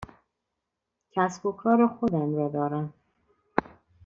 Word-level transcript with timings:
کسب 1.11 1.45
و 1.45 1.51
کار 1.51 1.87
خودم 1.87 2.35
را 2.35 2.49
دارم. 2.49 2.93